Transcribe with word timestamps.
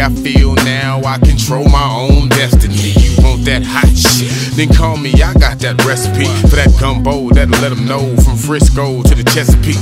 I 0.00 0.08
feel 0.08 0.54
now. 0.54 1.02
I 1.04 1.18
control 1.18 1.68
my 1.68 1.88
own 1.92 2.28
destiny. 2.30 2.99
That 3.44 3.62
hot 3.64 3.88
shit? 3.96 4.28
Then 4.54 4.68
call 4.68 4.96
me, 4.96 5.10
I 5.22 5.32
got 5.32 5.58
that 5.64 5.80
recipe 5.88 6.28
for 6.48 6.56
that 6.60 6.68
gumbo 6.78 7.30
that'll 7.30 7.56
let 7.64 7.70
them 7.70 7.86
know 7.86 8.14
from 8.20 8.36
Frisco 8.36 9.02
to 9.02 9.14
the 9.14 9.24
Chesapeake. 9.24 9.80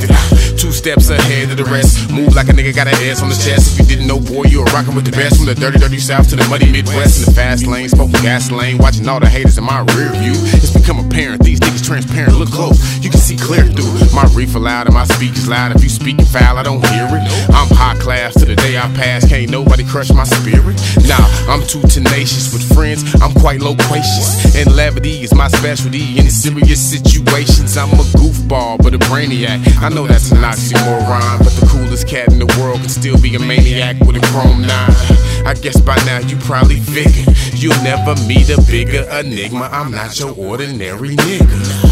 Two 0.55 0.71
steps 0.71 1.11
ahead 1.11 1.51
of 1.51 1.57
the 1.57 1.65
rest. 1.65 2.11
Move 2.11 2.35
like 2.37 2.49
a 2.49 2.53
nigga 2.53 2.75
got 2.75 2.87
an 2.87 2.95
ass 3.11 3.21
on 3.21 3.31
the 3.31 3.35
chest. 3.35 3.75
If 3.75 3.91
you 3.91 3.97
didn't 3.97 4.07
know, 4.07 4.21
boy, 4.21 4.45
you 4.47 4.61
were 4.61 4.71
rocking 4.71 4.95
with 4.95 5.05
the 5.07 5.11
best. 5.11 5.39
From 5.39 5.47
the 5.47 5.55
dirty, 5.55 5.79
dirty 5.79 5.99
south 5.99 6.29
to 6.31 6.37
the 6.37 6.47
muddy 6.47 6.71
Midwest. 6.71 7.19
In 7.19 7.25
the 7.27 7.35
fast 7.35 7.67
lane, 7.67 7.89
smoking 7.89 8.23
gasoline, 8.23 8.79
watching 8.79 9.09
all 9.09 9.19
the 9.19 9.29
haters 9.29 9.59
in 9.59 9.65
my 9.65 9.81
rear 9.99 10.15
view. 10.23 10.39
It's 10.55 10.71
become 10.71 11.03
apparent, 11.03 11.43
these 11.43 11.59
niggas 11.59 11.83
transparent. 11.83 12.39
Look 12.39 12.51
close, 12.55 12.79
you 13.03 13.11
can 13.11 13.19
see 13.19 13.37
clear 13.37 13.67
through. 13.67 13.91
My 14.15 14.31
reefer 14.39 14.61
loud 14.61 14.87
and 14.87 14.95
my 14.95 15.05
speakers 15.05 15.49
loud. 15.49 15.75
If 15.75 15.83
you 15.83 15.91
speaking 15.91 16.27
foul, 16.27 16.59
I 16.59 16.63
don't 16.63 16.85
hear 16.95 17.11
it. 17.11 17.27
I'm 17.51 17.67
high 17.75 17.99
class 17.99 18.39
to 18.39 18.47
the 18.47 18.55
day 18.55 18.79
I 18.79 18.87
pass. 18.95 19.27
Can't 19.27 19.51
nobody 19.51 19.83
crush 19.83 20.11
my 20.13 20.25
spirit. 20.25 20.79
Nah, 21.11 21.27
I'm 21.51 21.67
too 21.67 21.83
tenacious 21.91 22.53
with 22.53 22.63
friends. 22.75 23.03
I'm 23.21 23.35
quite 23.35 23.48
loquacious. 23.57 24.55
And 24.57 24.75
levity 24.75 25.23
is 25.23 25.35
my 25.35 25.49
specialty 25.49 26.19
in 26.19 26.31
serious 26.31 26.81
situations. 26.81 27.77
I'm 27.77 27.91
a 27.91 28.05
goofball, 28.19 28.79
but 28.79 28.95
a 28.95 28.99
brainiac. 28.99 29.61
I 29.83 29.89
know 29.89 30.07
that's 30.07 30.31
an 30.31 30.39
oxymoron, 30.39 31.39
but 31.39 31.53
the 31.53 31.67
coolest 31.67 32.07
cat 32.07 32.29
in 32.29 32.39
the 32.39 32.47
world 32.61 32.81
can 32.81 32.89
still 32.89 33.21
be 33.21 33.35
a 33.35 33.39
maniac 33.39 33.99
with 34.01 34.17
a 34.17 34.27
chrome 34.29 34.63
nine. 34.63 35.47
I 35.47 35.55
guess 35.55 35.81
by 35.81 35.97
now 36.05 36.19
you 36.19 36.37
probably 36.39 36.81
figured 36.81 37.35
you'll 37.55 37.83
never 37.83 38.15
meet 38.27 38.51
a 38.51 38.61
bigger 38.71 39.09
enigma. 39.11 39.69
I'm 39.73 39.91
not 39.91 40.19
your 40.19 40.35
ordinary 40.37 41.17
nigga. 41.17 41.89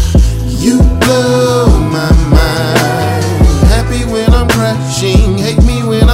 You 0.61 0.77
blow 0.99 1.67
my 1.89 2.11
mind. 2.29 3.37
Happy 3.67 4.05
when 4.11 4.29
I'm 4.33 4.47
crashing, 4.49 5.37
hate 5.37 5.63
me 5.63 5.83
when 5.87 6.06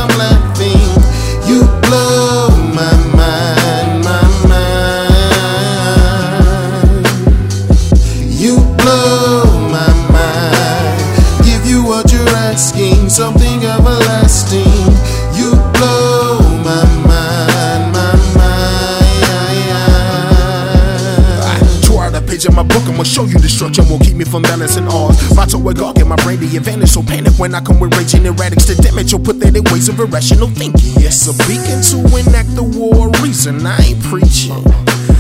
Show 23.04 23.26
you 23.26 23.38
the 23.38 23.50
structure 23.50 23.84
won't 23.84 24.02
keep 24.02 24.16
me 24.16 24.24
from 24.24 24.42
balancing 24.44 24.88
odds. 24.88 25.20
Vato 25.36 25.62
with 25.62 25.78
God, 25.78 25.98
get 25.98 26.08
my 26.08 26.16
brain 26.24 26.40
the 26.40 26.58
advantage, 26.58 26.90
so 26.90 27.04
panic 27.04 27.38
when 27.38 27.54
I 27.54 27.62
come 27.62 27.80
with 27.80 27.96
raging 27.96 28.24
erratics 28.24 28.66
to 28.74 28.82
damage 28.82 29.12
your 29.12 29.22
pathetic 29.22 29.70
ways 29.72 29.90
of 29.90 30.00
irrational 30.00 30.48
thinking. 30.48 30.94
Yes, 30.98 31.28
a 31.28 31.34
beacon 31.46 31.84
to 31.92 32.00
enact 32.18 32.56
the 32.56 32.64
war 32.64 33.10
reason, 33.22 33.68
I 33.68 33.78
ain't 33.84 34.02
preaching. 34.02 35.13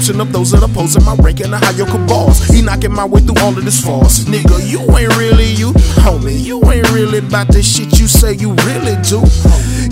Gumption 0.00 0.20
of 0.20 0.32
those 0.32 0.52
that 0.52 0.62
opposing 0.62 1.04
my 1.04 1.14
rank 1.16 1.40
and 1.40 1.52
the 1.52 1.58
higher 1.58 1.84
cabals. 1.84 2.40
He 2.48 2.62
knocking 2.62 2.92
my 2.92 3.04
way 3.04 3.20
through 3.20 3.36
all 3.44 3.52
of 3.52 3.62
this 3.62 3.84
false. 3.84 4.20
Nigga, 4.24 4.56
you 4.64 4.80
ain't 4.96 5.14
really 5.18 5.52
you. 5.60 5.72
Homie, 6.00 6.40
you 6.40 6.56
ain't 6.72 6.90
really 6.90 7.18
about 7.18 7.48
the 7.48 7.62
shit 7.62 8.00
you 8.00 8.08
say 8.08 8.32
you 8.32 8.54
really 8.64 8.96
do. 9.04 9.20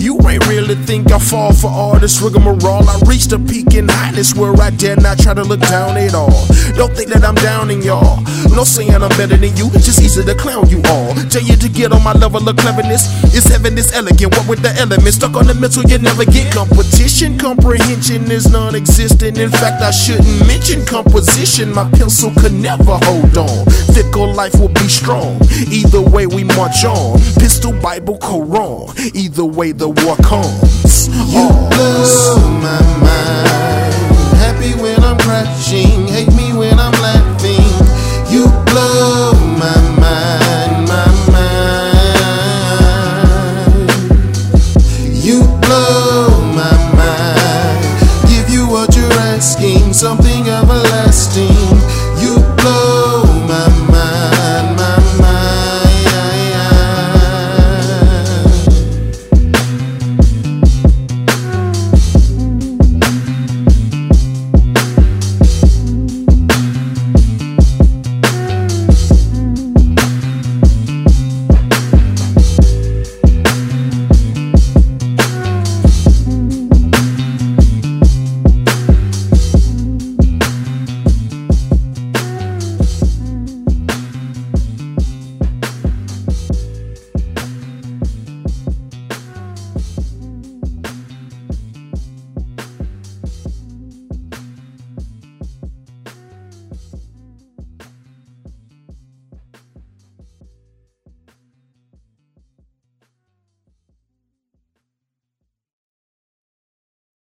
You 0.01 0.17
ain't 0.27 0.47
really 0.47 0.73
think 0.73 1.11
I 1.11 1.19
fall 1.19 1.53
for 1.53 1.69
all 1.69 1.99
this 1.99 2.21
rigmarole. 2.21 2.89
I 2.89 2.97
reached 3.05 3.33
a 3.33 3.37
peak 3.37 3.75
in 3.75 3.87
highness 3.87 4.33
where 4.33 4.55
I 4.59 4.71
dare 4.71 4.95
not 4.95 5.19
try 5.19 5.35
to 5.35 5.43
look 5.43 5.59
down 5.61 5.97
at 5.97 6.15
all. 6.15 6.47
Don't 6.73 6.95
think 6.95 7.09
that 7.09 7.23
I'm 7.23 7.35
downing 7.35 7.83
y'all. 7.83 8.23
No 8.55 8.63
saying 8.63 8.95
I'm 8.95 9.09
better 9.13 9.37
than 9.37 9.55
you, 9.57 9.69
just 9.77 10.01
easy 10.01 10.23
to 10.23 10.35
clown 10.35 10.69
you 10.69 10.81
all. 10.89 11.13
Tell 11.29 11.43
you 11.43 11.55
to 11.57 11.69
get 11.69 11.91
on 11.91 12.03
my 12.03 12.13
level 12.13 12.47
of 12.47 12.57
cleverness. 12.57 13.05
It's 13.35 13.47
heaven, 13.47 13.77
it's 13.77 13.93
elegant. 13.93 14.35
What 14.35 14.47
with 14.47 14.61
the 14.63 14.73
elements? 14.79 15.17
Stuck 15.17 15.35
on 15.35 15.45
the 15.45 15.53
mental, 15.53 15.83
you 15.83 15.99
never 15.99 16.25
get 16.25 16.51
competition. 16.53 17.37
Comprehension 17.37 18.31
is 18.31 18.49
non 18.49 18.73
existent. 18.75 19.37
In 19.37 19.51
fact, 19.51 19.83
I 19.83 19.91
shouldn't 19.99 20.47
mention 20.47 20.85
composition. 20.85 21.73
My 21.73 21.89
pencil 21.91 22.31
could 22.39 22.53
never 22.53 22.97
hold 23.03 23.37
on. 23.37 23.65
Fickle 23.93 24.33
life 24.33 24.55
will 24.59 24.69
be 24.69 24.87
strong. 24.87 25.41
Either 25.69 26.01
way, 26.01 26.25
we 26.25 26.43
march 26.43 26.85
on. 26.85 27.19
Pistol, 27.37 27.73
Bible, 27.73 28.17
Quran. 28.17 28.95
Either 29.13 29.43
way, 29.43 29.73
the 29.73 29.89
war 29.89 30.15
comes. 30.17 31.07
You 31.07 31.49
blow 31.69 32.37
my 32.61 32.81
mind. 33.03 33.93
Happy 34.39 34.73
when 34.81 35.03
I'm 35.03 35.17
crashing, 35.17 36.07
hate 36.07 36.33
me 36.33 36.53
when 36.53 36.79
I'm 36.79 36.93
laughing. 36.93 37.65
You 38.33 38.47
blow 38.69 39.33
my 39.63 39.79
mind, 39.99 40.87
my 40.87 41.07
mind. 41.33 41.89
You 45.13 45.43
blow 45.61 46.29
my 46.55 46.75
mind. 46.95 47.83
Give 48.29 48.49
you 48.49 48.65
what 48.67 48.95
you're 48.95 49.08
Scheme 49.41 49.93
something 49.93 50.49
everlasting. 50.49 51.47
You 52.21 52.35
blow. 52.57 52.98